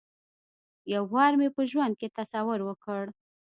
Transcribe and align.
یو 0.93 1.03
وار 1.13 1.33
مې 1.39 1.47
په 1.55 1.61
ژوند 1.71 1.93
کې 1.99 2.13
تصور 2.19 2.59
وکړ. 2.63 3.03